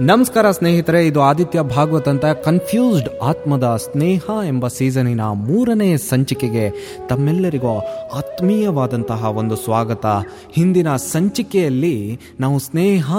ನಮಸ್ಕಾರ 0.00 0.50
ಸ್ನೇಹಿತರೆ, 0.50 1.06
ಇದು 1.06 1.20
ಆದಿತ್ಯ 1.20 1.60
ಭಾಗವತ್ 1.60 2.08
ಅಂತ 2.08 2.24
ಕನ್ಫ್ಯೂಸ್ಡ್ 2.24 3.08
ಆತ್ಮದ 3.22 3.76
ಸ್ನೇಹ 3.76 4.30
ಎಂಬ 4.46 4.68
ಸೀಸನಿನ 4.68 5.20
ಮೂರನೇ 5.20 5.96
ಸಂಚಿಕೆಗೆ 5.96 6.70
ತಮ್ಮೆಲ್ಲರಿಗೂ 7.08 7.78
ಆತ್ಮೀಯವಾದಂತಹ 8.14 9.24
ಒಂದು 9.24 9.56
ಸ್ವಾಗತ. 9.56 10.06
ಹಿಂದಿನ 10.52 10.96
ಸಂಚಿಕೆಯಲ್ಲಿ 10.96 12.20
ನಾವು 12.40 12.58
ಸ್ನೇಹ 12.58 13.12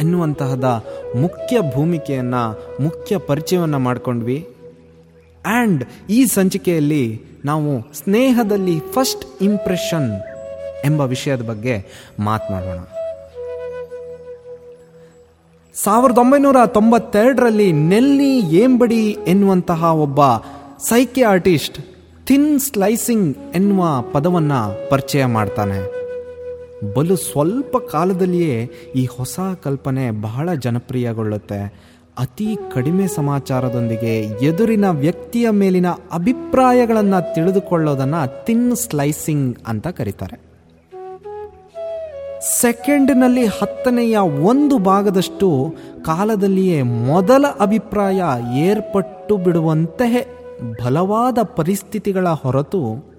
ಎನ್ನುವಂತಹದ 0.00 0.84
ಮುಖ್ಯ 1.16 1.60
ಭೂಮಿಕೆಯನ್ನು, 1.74 2.74
ಮುಖ್ಯ 2.82 3.18
ಪರಿಚಯವನ್ನು 3.18 3.78
ಮಾಡಿಕೊಂಡ್ವಿ. 3.78 4.48
ಆ್ಯಂಡ್ 5.46 5.84
ಈ 6.10 6.26
ಸಂಚಿಕೆಯಲ್ಲಿ 6.26 7.22
ನಾವು 7.44 7.94
ಸ್ನೇಹದಲ್ಲಿ 7.94 8.80
ಫಸ್ಟ್ 8.80 9.42
ಇಂಪ್ರೆಷನ್ 9.42 10.10
ಎಂಬ 10.84 11.00
ವಿಷಯದ 11.00 11.42
ಬಗ್ಗೆ 11.42 12.06
ಮಾತನಾಡೋಣ 12.18 12.78
ಸಾವಿರದ 15.82 16.18
ಒಂಬೈನೂರ 16.18 16.56
ತೊಂಬತ್ತೆರಡರಲ್ಲಿ 16.66 17.72
ನೆಲ್ಲಿ 17.72 18.38
ಏಂಬಡಿ 18.56 19.10
ಎನ್ನುವಂತಹ 19.10 19.84
ಒಬ್ಬ 19.84 20.26
ಸೈಕೆ 20.88 21.22
ಆರ್ಟಿಸ್ಟ್ 21.22 21.78
ಥಿನ್ 22.26 22.60
ಸ್ಲೈಸಿಂಗ್ 22.60 23.36
ಎನ್ನುವ 23.54 23.84
ಪದವನ್ನು 24.12 24.90
ಪರಿಚಯ 24.90 25.24
ಮಾಡ್ತಾನೆ. 25.24 25.78
ಬಲು 26.94 27.16
ಸ್ವಲ್ಪ 27.16 27.76
ಕಾಲದಲ್ಲಿಯೇ 27.76 28.70
ಈ 28.96 29.06
ಹೊಸ 29.06 29.40
ಕಲ್ಪನೆ 29.62 30.10
ಬಹಳ 30.10 30.54
ಜನಪ್ರಿಯಗೊಳ್ಳುತ್ತೆ. 30.54 31.60
ಅತಿ 32.18 32.56
ಕಡಿಮೆ 32.72 33.06
ಸಮಾಚಾರದೊಂದಿಗೆ 33.06 34.44
ಎದುರಿನ 34.44 34.90
ವ್ಯಕ್ತಿಯ 34.90 35.50
ಮೇಲಿನ 35.50 35.88
ಅಭಿಪ್ರಾಯಗಳನ್ನು 36.12 37.34
ತಿಳಿದುಕೊಳ್ಳೋದನ್ನು 37.34 38.46
ಥಿನ್ 38.46 38.76
ಸ್ಲೈಸಿಂಗ್ 38.76 39.56
ಅಂತ 39.66 39.86
ಕರೀತಾರೆ. 39.88 40.53
ಸೆಕೆಂಡ್ನಲ್ಲಿ 42.44 43.44
ಹತ್ತನೆಯ 43.44 44.18
ಒಂದು 44.18 44.78
ಭಾಗದಷ್ಟು 44.78 45.74
ಕಾಲದಲ್ಲಿಯೇ 46.04 46.82
ಮೊದಲ 46.82 47.46
ಅಭಿಪ್ರಾಯ 47.60 48.22
ಏರ್ಪಟ್ಟು 48.58 49.36
ಬಿಡುವಂತಹ 49.36 50.16
ಬಲವಾದ 50.84 51.38
ಪರಿಸ್ಥಿತಿಗಳ 51.42 52.28
ಹೊರತು 52.28 53.14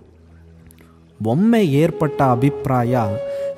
ಒಮ್ಮೆ 1.25 1.63
ಏರ್ಪಟ್ಟ 1.63 2.21
ಅಭಿಪ್ರಾಯ 2.21 2.97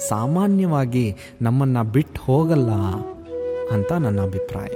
ಸಾಮಾನ್ಯವಾಗಿ 0.10 1.16
ನಮ್ಮನ್ನು 1.42 1.84
ಬಿಟ್ಟು 1.84 2.22
ಹೋಗಲ್ಲ 2.26 2.72
ಅಂತ 3.72 3.92
ನನ್ನ 3.92 4.22
ಅಭಿಪ್ರಾಯ. 4.22 4.74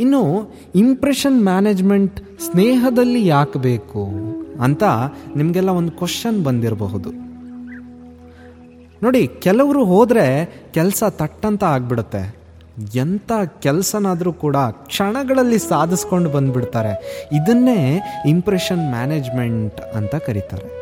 ಇನ್ನು 0.00 0.52
ಇಂಪ್ರೆಷನ್ 0.74 1.44
ಮ್ಯಾನೇಜ್ಮೆಂಟ್ 1.44 2.20
ಸ್ನೇಹದಲ್ಲಿ 2.40 3.26
ಯಾಕೆ 3.26 3.58
ಬೇಕು 3.58 4.06
ಅಂತ 4.60 4.82
ನಿಮಗೆಲ್ಲ 5.36 5.68
ಒಂದು 5.68 5.92
ಕ್ವಶನ್ 5.92 6.44
ಬಂದಿರಬಹುದು. 6.44 7.29
ನೋಡಿ, 9.02 9.26
ಕೆಲವರು 9.26 9.84
ಹೋದರೆ 9.84 10.46
ಕೆಲಸ 10.74 11.02
ತಟ್ಟಂತ 11.08 11.64
ಆಗ್ಬಿಡುತ್ತೆ. 11.64 12.40
ಎಂಥ 12.94 13.32
ಕೆಲಸನಾದರೂ 13.58 14.32
ಕೂಡ 14.32 14.56
ಕ್ಷಣಗಳಲ್ಲಿ 14.70 15.58
ಸಾಧಿಸ್ಕೊಂಡು 15.58 16.30
ಬಂದ್ಬಿಡ್ತಾರೆ. 16.30 16.92
ಇದನ್ನೇ 17.32 18.02
ಇಂಪ್ರೆಷನ್ 18.28 18.90
ಮ್ಯಾನೇಜ್ಮೆಂಟ್ 18.90 19.80
ಅಂತ 19.80 20.14
ಕರೀತಾರೆ. 20.14 20.80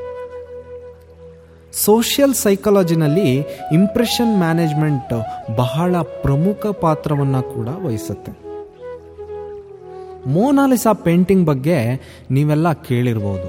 ಸೋಷಿಯಲ್ 1.72 2.34
ಸೈಕಾಲಜಿನಲ್ಲಿ 2.34 3.38
ಇಂಪ್ರೆಷನ್ 3.72 4.38
ಮ್ಯಾನೇಜ್ಮೆಂಟ್ 4.38 5.26
ಬಹಳ 5.56 5.96
ಪ್ರಮುಖ 5.96 6.66
ಪಾತ್ರವನ್ನು 6.66 7.54
ಕೂಡ 7.54 7.68
ವಹಿಸುತ್ತೆ. 7.84 8.32
ಮೋನಾಲಿಸಾ 10.26 10.92
ಪೇಂಟಿಂಗ್ 10.92 11.46
ಬಗ್ಗೆ 11.46 12.00
ನೀವೆಲ್ಲ 12.30 12.72
ಕೇಳಿರ್ಬೋದು. 12.72 13.48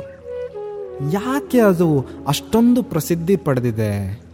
ಯಾಕೆ 1.11 1.59
ಅದು 1.59 2.05
ಅಷ್ಟೊಂದು 2.27 2.83
ಪ್ರಸಿದ್ಧಿ 2.83 3.35
ಪಡೆದಿದೆ? 3.35 4.28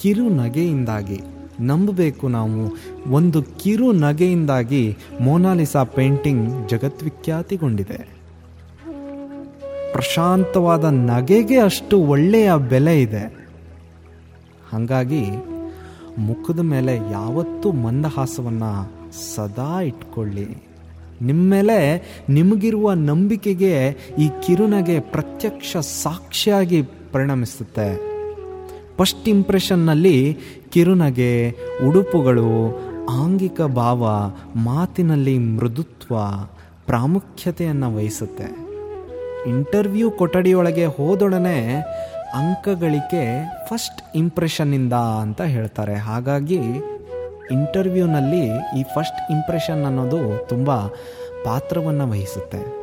ಕಿರು 0.00 0.28
ನಗೆಯಿಂದಾಗಿ 0.28 1.20
ನಂಬಬೇಕು 1.60 2.28
ನಾವು. 2.28 2.76
ಒಂದು 3.12 3.42
ಕಿರು 3.42 3.92
ನಗೆಯಿಂದಾಗಿ 3.92 4.96
ಮೋನಾಲಿಸಾ 5.20 5.82
ಪೇಂಟಿಂಗ್ 5.84 6.68
ಜಗತ್ವಿಖ್ಯಾತಿಗೊಂಡಿದೆ 6.68 8.20
ಪ್ರಶಾಂತವಾದ 9.92 10.84
ನಗೆಗೆ 10.84 11.58
ಅಷ್ಟು 11.58 11.98
ಒಳ್ಳೆಯ 11.98 12.52
ಬೆಲೆ 12.68 13.02
ಇದೆ. 13.02 13.48
ಹಾಗಾಗಿ 14.72 15.24
ಮುಖದ 16.18 16.58
ಮೇಲೆ 16.58 16.96
ಯಾವತ್ತೂ 16.96 17.72
ಮಂದಹಾಸವನ್ನು 17.72 18.92
ಸದಾ 19.34 19.80
ಇಟ್ಕೊಳ್ಳಿ. 19.80 20.62
ನಿಮ್ಮ 21.22 21.50
ಮೇಲೆ 21.50 22.02
ನಿಮಗಿರುವ 22.28 22.92
ನಂಬಿಕೆಗೆ 22.92 23.96
ಈ 24.18 24.28
ಕಿರುನಗೆ 24.46 25.00
ಪ್ರತ್ಯಕ್ಷ 25.00 25.76
ಸಾಕ್ಷಿಯಾಗಿ 25.76 26.82
ಪರಿಣಮಿಸುತ್ತೆ. 27.12 28.09
ಫಸ್ಟ್ 29.00 29.28
ಇಂಪ್ರೆಷನ್ನಲ್ಲಿ 29.28 30.38
ಕಿರುನಗೆ 30.70 31.50
ಉಡುಪುಗಳು, 31.86 32.78
ಆಂಗಿಕ 33.10 33.62
ಭಾವ, 33.62 34.08
ಮಾತಿನಲ್ಲಿ 34.56 35.38
ಮೃದುತ್ವ, 35.38 36.14
ಪ್ರಾಮುಖ್ಯತೆಯನ್ನು 36.86 37.96
ವಹಿಸುತ್ತೆ. 37.96 38.44
ಇಂಟರ್ವ್ಯೂ 39.50 40.10
ಕೊಠಡಿಯೊಳಗೆ 40.10 40.86
ಹೋದೊಡನೆ 40.86 41.74
ಅಂಕಗಳಿಕೆ 42.34 43.52
ಫಸ್ಟ್ 43.68 44.16
ಇಂಪ್ರೆಷನ್ನಿಂದ 44.16 44.92
ಅಂತ 44.92 45.40
ಹೇಳ್ತಾರೆ. 45.40 45.94
ಹಾಗಾಗಿ 45.94 46.60
ಇಂಟರ್ವ್ಯೂನಲ್ಲಿ 47.50 48.46
ಈ 48.78 48.82
ಫಸ್ಟ್ 48.82 49.32
ಇಂಪ್ರೆಷನ್ 49.32 49.84
ಅನ್ನೋದು 49.84 50.46
ತುಂಬ 50.48 50.78
ಪಾತ್ರವನ್ನು 51.44 52.10
ವಹಿಸುತ್ತೆ. 52.10 52.79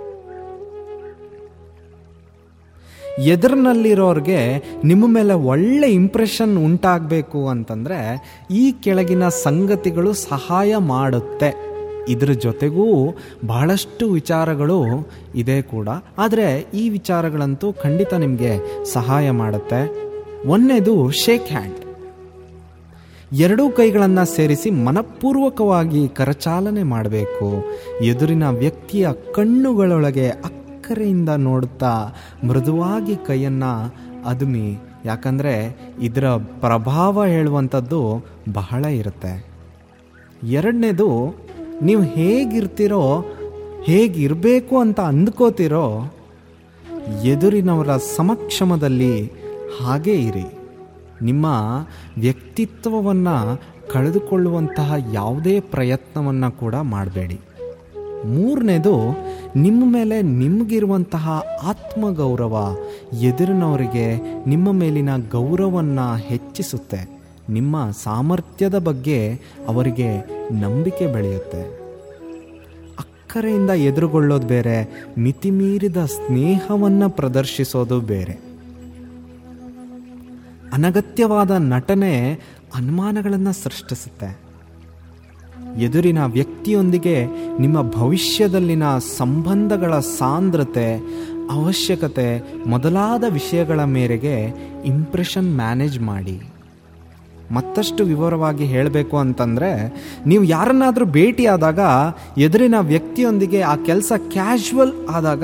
ಎದುರಿನಲ್ಲಿರೋರಿಗೆ 3.26 4.64
ನಿಮ್ಮ 4.84 5.14
ಮೇಲೆ 5.14 5.34
ಒಳ್ಳೆ 5.34 5.92
ಇಂಪ್ರೆಷನ್ 5.92 6.58
ಉಂಟಾಗಬೇಕು 6.58 7.48
ಅಂತಂದರೆ 7.48 8.22
ಈ 8.52 8.72
ಕೆಳಗಿನ 8.72 9.30
ಸಂಗತಿಗಳು 9.30 10.14
ಸಹಾಯ 10.14 10.76
ಮಾಡುತ್ತೆ. 10.78 11.68
ಇದರ 12.10 12.32
ಜೊತೆಗೂ 12.32 13.18
ಬಹಳಷ್ಟು 13.48 14.12
ವಿಚಾರಗಳು 14.12 15.10
ಇದೆ 15.36 15.62
ಕೂಡ. 15.62 15.90
ಆದರೆ 16.18 16.68
ಈ 16.74 16.90
ವಿಚಾರಗಳಂತೂ 16.90 17.74
ಖಂಡಿತ 17.74 18.14
ನಿಮಗೆ 18.14 18.86
ಸಹಾಯ 18.86 19.32
ಮಾಡುತ್ತೆ. 19.32 20.08
ಒಂದನೇದು 20.48 21.12
ಶೇಕ್ 21.12 21.50
ಹ್ಯಾಂಡ್ 21.50 21.76
ಎರಡೂ 23.34 23.70
ಕೈಗಳನ್ನು 23.70 24.36
ಸೇರಿಸಿ 24.36 24.72
ಮನಪೂರ್ವಕವಾಗಿ 24.72 26.08
ಕರಚಾಲನೆ 26.08 26.84
ಮಾಡಬೇಕು. 26.84 27.66
ಎದುರಿನ 28.04 28.50
ವ್ಯಕ್ತಿಯ 28.50 29.08
ಕಣ್ಣುಗಳೊಳಗೆ 29.36 30.28
ಅಕ್ಕರೆಯಿಂದ 30.88 31.30
ನೋಡುತ್ತಾ 31.30 32.08
ಮೃದುವಾಗಿ 32.48 33.16
ಕೈಯನ್ನು 33.16 33.96
ಅದುಮಿ. 34.26 34.78
ಯಾಕಂದರೆ 35.06 35.54
ಇದರ 36.02 36.28
ಪ್ರಭಾವ 36.36 37.26
ಹೇಳುವಂಥದ್ದು 37.26 38.26
ಬಹಳ 38.54 38.86
ಇರುತ್ತೆ. 38.86 39.48
ಎರಡನೇದು, 40.44 41.36
ನೀವು 41.82 42.02
ಹೇಗಿರ್ತೀರೋ, 42.02 43.26
ಹೇಗಿರಬೇಕು 43.84 44.80
ಅಂತ 44.80 45.00
ಅಂದ್ಕೋತಿರೋ, 45.00 46.14
ಎದುರಿನವರ 47.24 47.98
ಸಮಕ್ಷಮದಲ್ಲಿ 47.98 49.26
ಹಾಗೇ 49.82 50.14
ಇರಿ. 50.14 50.60
ನಿಮ್ಮ 51.22 51.46
ವ್ಯಕ್ತಿತ್ವವನ್ನು 52.20 53.62
ಕಳೆದುಕೊಳ್ಳುವಂತಹ 53.92 54.94
ಯಾವುದೇ 55.14 55.60
ಪ್ರಯತ್ನವನ್ನು 55.60 56.52
ಕೂಡ 56.52 56.76
ಮಾಡಬೇಡಿ. 56.76 57.40
ಮೂರನೇದು, 58.26 58.98
ನಿಮ್ಮ 59.56 59.94
ಮೇಲೆ 59.94 60.22
ನಿಮಗಿರುವಂತಹ 60.22 61.30
ಆತ್ಮಗೌರವ 61.64 62.78
ಎದುರಿನವರಿಗೆ 63.22 64.18
ನಿಮ್ಮ 64.48 64.72
ಮೇಲಿನ 64.72 65.10
ಗೌರವವನ್ನು 65.32 66.18
ಹೆಚ್ಚಿಸುತ್ತೆ. 66.18 67.18
ನಿಮ್ಮ 67.50 67.92
ಸಾಮರ್ಥ್ಯದ 68.04 68.78
ಬಗ್ಗೆ 68.78 69.34
ಅವರಿಗೆ 69.68 70.18
ನಂಬಿಕೆ 70.54 71.08
ಬೆಳೆಯುತ್ತೆ. 71.08 71.62
ಅಕ್ಕರೆಯಿಂದ 73.00 73.70
ಎದುರುಗೊಳ್ಳೋದು 73.70 74.48
ಬೇರೆ, 74.48 75.06
ಮಿತಿಮೀರಿದ 75.18 75.98
ಸ್ನೇಹವನ್ನು 75.98 77.10
ಪ್ರದರ್ಶಿಸೋದು 77.10 78.00
ಬೇರೆ. 78.00 78.48
ಅನಗತ್ಯವಾದ 80.74 81.52
ನಟನೆ 81.58 82.32
ಅನುಮಾನಗಳನ್ನು 82.76 83.54
ಸೃಷ್ಟಿಸುತ್ತೆ. 83.54 84.47
ಎದುರಿನ 85.78 86.26
ವ್ಯಕ್ತಿಯೊಂದಿಗೆ 86.26 87.26
ನಿಮ್ಮ 87.60 87.82
ಭವಿಷ್ಯದಲ್ಲಿನ 87.82 88.84
ಸಂಬಂಧಗಳ 89.18 90.00
ಸಾಂದ್ರತೆ, 90.00 90.98
ಅವಶ್ಯಕತೆ 91.52 92.54
ಮೊದಲಾದ 92.68 93.24
ವಿಷಯಗಳ 93.34 93.84
ಮೇರೆಗೆ 93.84 94.54
ಇಂಪ್ರೆಷನ್ 94.86 95.56
ಮ್ಯಾನೇಜ್ 95.56 96.00
ಮಾಡಿ. 96.00 96.42
ಮತ್ತಷ್ಟು 97.52 98.04
ವಿವರವಾಗಿ 98.04 98.66
ಹೇಳಬೇಕು 98.66 99.18
ಅಂತಂದರೆ, 99.18 99.96
ನೀವು 100.28 100.44
ಯಾರನ್ನಾದರೂ 100.44 101.06
ಭೇಟಿಯಾದಾಗ 101.06 101.80
ಎದುರಿನ 102.38 102.76
ವ್ಯಕ್ತಿಯೊಂದಿಗೆ 102.80 103.62
ಆ 103.62 103.76
ಕೆಲಸ 103.76 104.12
ಕ್ಯಾಶುವಲ್ 104.18 104.92
ಆದಾಗ 105.10 105.44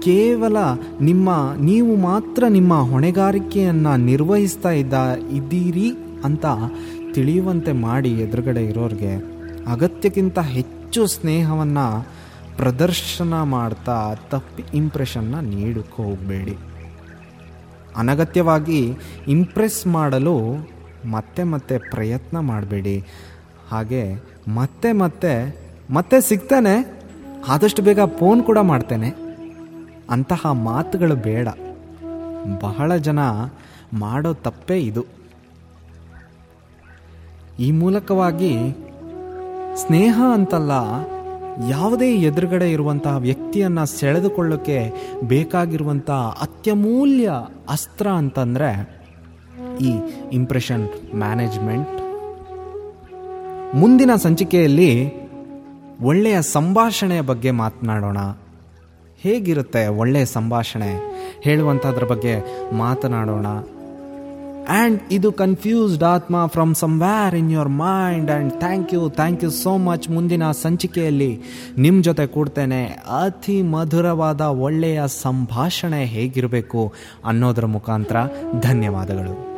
ಕೇವಲ 0.00 0.56
ನಿಮ್ಮ, 1.00 1.30
ನೀವು 1.60 1.96
ಮಾತ್ರ 1.96 2.44
ನಿಮ್ಮ 2.48 2.80
ಹೊಣೆಗಾರಿಕೆಯನ್ನು 2.80 3.96
ನಿರ್ವಹಿಸ್ತಾ 3.96 4.70
ಇದ್ದ, 4.70 4.94
ಇದ್ದೀರಿ 5.32 5.90
ಅಂತ 6.24 6.46
ತಿಳಿಯುವಂತೆ 7.14 7.72
ಮಾಡಿ 7.72 8.08
ಎದುರುಗಡೆ 8.08 8.64
ಇರೋರಿಗೆ. 8.64 9.33
ಅಗತ್ಯಕ್ಕಿಂತ 9.68 10.38
ಹೆಚ್ಚು 10.38 11.06
ಸ್ನೇಹವನ್ನು 11.06 12.06
ಪ್ರದರ್ಶನ 12.56 13.42
ಮಾಡ್ತಾ 13.42 14.14
ತಪ್ಪು 14.14 14.76
ಇಂಪ್ರೆಷನ್ನ 14.76 15.34
ನೀಡಕ್ಕೆ 15.40 16.02
ಹೋಗಬೇಡಿ. 16.02 16.56
ಅನಗತ್ಯವಾಗಿ 17.96 18.96
ಇಂಪ್ರೆಸ್ 19.28 19.86
ಮಾಡಲು 19.86 20.68
ಮತ್ತೆ 21.10 21.42
ಮತ್ತೆ 21.42 21.78
ಪ್ರಯತ್ನ 21.78 22.38
ಮಾಡಬೇಡಿ. 22.38 23.04
ಹಾಗೆ 23.70 24.14
ಮತ್ತೆ 24.54 24.92
ಮತ್ತೆ 24.92 25.64
ಮತ್ತೆ 25.90 26.20
ಸಿಗ್ತಾನೆ, 26.20 27.02
ಆದಷ್ಟು 27.48 27.82
ಬೇಗ 27.82 27.98
ಫೋನ್ 28.18 28.42
ಕೂಡ 28.42 28.58
ಮಾಡ್ತೇನೆ. 28.58 29.08
ಅಂತಹ 30.10 30.50
ಮಾತುಗಳು 30.52 31.16
ಬೇಡ. 31.16 31.48
ಬಹಳ 32.60 32.96
ಜನ 32.96 33.18
ಮಾಡೋ 33.92 34.34
ತಪ್ಪೇ 34.34 34.80
ಇದು. 34.80 35.04
ಈ 37.58 37.70
ಮೂಲಕವಾಗಿ 37.70 38.56
ಸ್ನೇಹ 39.76 40.22
ಅಂತಲ್ಲ 40.32 40.70
ಯಾವುದೇ 41.70 42.14
ಎದುರುಗಡೆ 42.14 42.72
ಇರುವಂತಹ 42.72 43.16
ವ್ಯಕ್ತಿಯನ್ನು 43.16 43.86
ಸೆಳೆದುಕೊಳ್ಳೋಕ್ಕೆ 43.86 44.92
ಬೇಕಾಗಿರುವಂಥ 45.22 46.10
ಅತ್ಯಮೂಲ್ಯ 46.10 47.30
ಅಸ್ತ್ರ 47.68 48.06
ಅಂತಂದರೆ 48.08 49.04
ಈ 49.80 49.94
ಇಂಪ್ರೆಷನ್ 50.32 50.88
ಮ್ಯಾನೇಜ್ಮೆಂಟ್ 51.14 52.04
ಮುಂದಿನ 53.74 54.10
ಸಂಚಿಕೆಯಲ್ಲಿ 54.16 55.24
ಒಳ್ಳೆಯ 56.02 56.42
ಸಂಭಾಷಣೆಯ 56.42 57.20
ಬಗ್ಗೆ 57.20 57.50
ಮಾತನಾಡೋಣ. 57.50 58.18
ಹೇಗಿರುತ್ತೆ 59.16 59.88
ಒಳ್ಳೆಯ 59.88 60.24
ಸಂಭಾಷಣೆ? 60.24 61.14
ಹೇಳುವಂಥದ್ರ 61.40 62.04
ಬಗ್ಗೆ 62.04 62.40
ಮಾತನಾಡೋಣ. 62.74 63.46
ಆ್ಯಂಡ್ 64.68 65.00
ಇದು 65.10 65.32
ಕನ್ಫ್ಯೂಸ್ಡ್ 65.32 66.04
ಆತ್ಮ 66.04 66.46
from 66.46 66.74
somewhere 66.74 67.34
in 67.34 67.52
your 67.52 67.68
mind 67.68 68.30
and 68.30 68.52
thank 68.52 68.94
you 68.94 69.10
thank 69.10 69.44
you 69.44 69.50
so 69.50 69.78
much 69.78 70.10
ಮುಂದಿನ 70.10 70.50
ಸಂಚಿಕೆಯಲ್ಲಿ 70.50 71.40
ನಿಮ್ಮ 71.78 72.02
ಜೊತೆ 72.02 72.26
ಕೂಡ್ತೇನೆ. 72.26 72.84
ಅತಿ 73.24 73.62
ಮಧುರವಾದ 73.62 74.40
ಒಳ್ಳೆಯ 74.40 75.02
ಸಂಭಾಷಣೆ 75.06 76.04
ಹೇಗಿರಬೇಕು 76.04 76.92
ಅನ್ನೋದರ 77.24 77.64
ಮುಖಾಂತರ 77.64 78.16
ಧನ್ಯವಾದಗಳು. 78.60 79.53